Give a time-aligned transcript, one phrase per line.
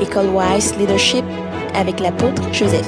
[0.00, 1.24] École Wise Leadership
[1.74, 2.86] avec l'apôtre Joseph.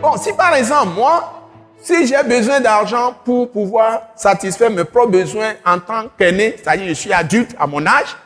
[0.00, 1.48] Bon, si par exemple, moi,
[1.80, 6.94] si j'ai besoin d'argent pour pouvoir satisfaire mes propres besoins en tant qu'aîné, c'est-à-dire je
[6.94, 8.16] suis adulte à mon âge,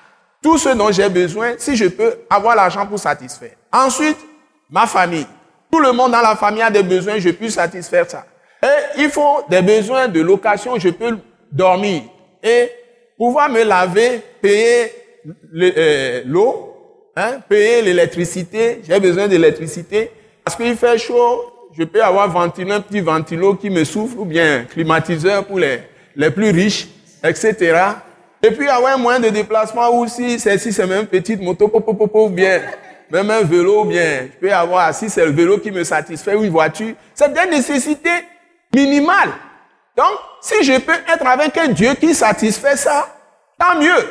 [0.43, 3.53] tout ce dont j'ai besoin, si je peux avoir l'argent pour satisfaire.
[3.73, 4.19] Ensuite,
[4.71, 5.27] ma famille.
[5.71, 8.25] Tout le monde dans la famille a des besoins, je peux satisfaire ça.
[8.63, 11.19] Et il faut des besoins de location, je peux
[11.51, 12.03] dormir.
[12.43, 12.71] Et
[13.19, 14.93] pouvoir me laver, payer
[15.55, 16.76] euh, l'eau,
[17.17, 20.11] hein, payer l'électricité, j'ai besoin d'électricité.
[20.45, 24.65] Parce qu'il fait chaud, je peux avoir un petit ventilo qui me souffle, ou bien
[24.65, 25.81] climatiseur pour les,
[26.15, 26.89] les plus riches,
[27.25, 27.77] etc.
[28.43, 31.71] Et puis avoir un moyen de déplacement ou si c'est c'est même petite moto,
[32.15, 32.61] ou bien
[33.11, 36.35] même un vélo, ou bien je peux avoir, si c'est le vélo qui me satisfait
[36.35, 38.25] ou une voiture, c'est des nécessités
[38.75, 39.33] minimales.
[39.97, 43.09] Donc, si je peux être avec un Dieu qui satisfait ça,
[43.59, 44.09] tant mieux.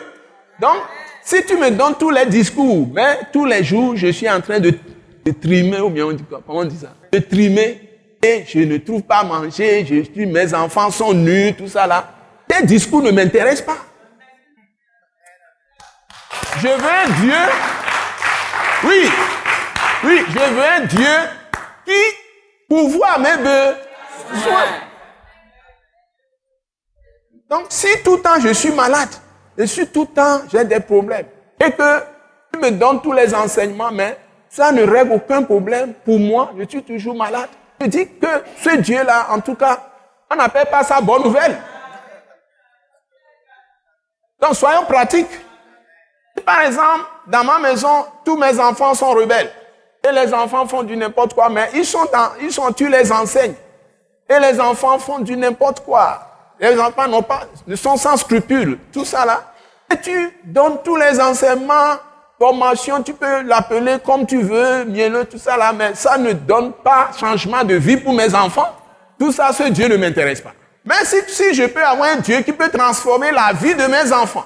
[0.59, 0.77] Donc,
[1.25, 4.59] si tu me donnes tous les discours, mais tous les jours, je suis en train
[4.59, 4.71] de,
[5.41, 6.93] trimer, ou bien on dit quoi, comment on dit ça?
[7.11, 7.81] De trimer,
[8.21, 11.87] et je ne trouve pas à manger, je suis, mes enfants sont nus, tout ça
[11.87, 12.11] là.
[12.47, 13.77] Tes discours ne m'intéressent pas.
[16.59, 17.33] Je veux un Dieu,
[18.83, 19.09] oui,
[20.03, 21.29] oui, je veux un Dieu
[21.85, 21.91] qui
[22.69, 24.65] pourvoit mes besoins.
[27.49, 29.09] Donc, si tout le temps je suis malade,
[29.57, 31.27] je suis tout le temps, j'ai des problèmes.
[31.59, 31.99] Et que
[32.51, 34.17] tu me donnes tous les enseignements, mais
[34.49, 36.51] ça ne règle aucun problème pour moi.
[36.57, 37.49] Je suis toujours malade.
[37.79, 38.27] Je dis que
[38.61, 39.79] ce Dieu-là, en tout cas,
[40.31, 41.57] on n'appelle pas ça bonne nouvelle.
[44.41, 45.41] Donc, soyons pratiques.
[46.45, 49.51] Par exemple, dans ma maison, tous mes enfants sont rebelles.
[50.07, 53.11] Et les enfants font du n'importe quoi, mais ils sont dans, ils sont, tu les
[53.11, 53.55] enseignes.
[54.29, 56.34] Et les enfants font du n'importe quoi.
[56.59, 57.41] Les enfants n'ont pas,
[57.75, 58.77] sont sans scrupules.
[58.91, 59.53] Tout ça là.
[59.91, 61.97] Et tu donnes tous les enseignements,
[62.39, 66.73] formation, tu peux l'appeler comme tu veux, mielleux, tout ça là, mais ça ne donne
[66.73, 68.75] pas changement de vie pour mes enfants.
[69.19, 70.53] Tout ça, ce Dieu ne m'intéresse pas.
[70.83, 74.11] Mais si, si je peux avoir un Dieu qui peut transformer la vie de mes
[74.11, 74.45] enfants,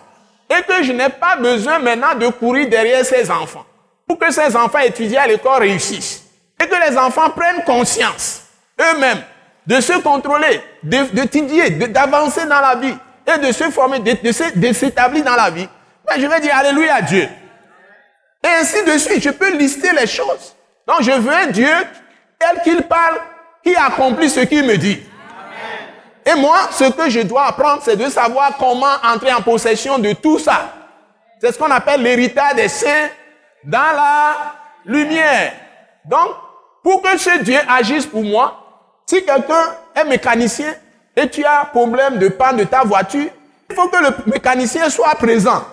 [0.50, 3.66] et que je n'ai pas besoin maintenant de courir derrière ces enfants,
[4.08, 6.24] pour que ces enfants étudient à l'école réussissent,
[6.62, 8.42] et que les enfants prennent conscience
[8.80, 9.22] eux-mêmes
[9.70, 12.96] de se contrôler, d'étudier, d'avancer dans la vie
[13.28, 15.70] et de se former, de, s'établir dans la vie,
[16.08, 17.30] ben je vais dire Alléluia à Dieu.
[18.44, 20.56] Et ainsi de suite, je peux lister les choses.
[20.88, 21.70] Donc je veux un Dieu
[22.40, 23.22] tel qu'il parle,
[23.64, 25.04] qui accomplit ce qu'il me dit.
[26.26, 30.14] Et moi, ce que je dois apprendre, c'est de savoir comment entrer en possession de
[30.14, 30.74] tout ça.
[31.40, 33.10] C'est ce qu'on appelle l'héritage des saints
[33.64, 35.54] dans la lumière.
[36.06, 36.30] Donc,
[36.82, 38.59] pour que ce Dieu agisse pour moi,
[39.10, 40.72] si quelqu'un est mécanicien
[41.16, 43.32] et tu as problème de panne de ta voiture,
[43.68, 45.66] il faut que le mécanicien soit présent.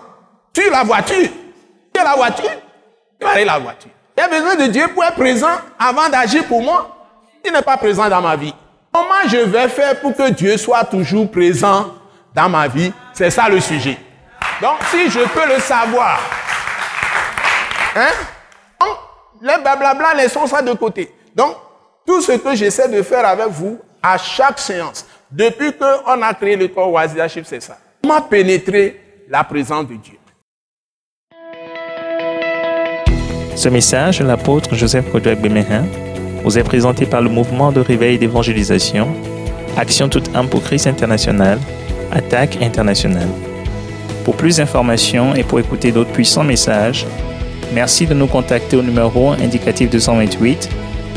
[0.51, 1.29] Tu la voiture.
[1.93, 2.49] Tu la voiture.
[3.19, 3.91] Tu la voiture.
[4.19, 6.97] A besoin de Dieu pour être présent avant d'agir pour moi.
[7.45, 8.55] Il n'est pas présent dans ma vie.
[8.91, 11.93] Comment je vais faire pour que Dieu soit toujours présent
[12.33, 12.91] dans ma vie?
[13.13, 13.99] C'est ça le sujet.
[14.63, 16.19] Donc, si je peux le savoir,
[17.95, 18.09] hein,
[19.43, 21.13] les blablabla, laissons ça de côté.
[21.35, 21.55] Donc,
[22.07, 26.55] tout ce que j'essaie de faire avec vous à chaque séance, depuis qu'on a créé
[26.55, 27.77] le corps Leadership, c'est ça.
[28.01, 30.17] Comment pénétrer la présence de Dieu?
[33.55, 35.83] Ce message l'apôtre Joseph Kodouak Bemehin
[36.43, 39.09] vous est présenté par le mouvement de réveil d'évangélisation,
[39.75, 41.59] Action toute âme pour Christ international,
[42.11, 43.27] Attaque internationale.
[44.23, 47.05] Pour plus d'informations et pour écouter d'autres puissants messages,
[47.73, 50.69] merci de nous contacter au numéro indicatif 228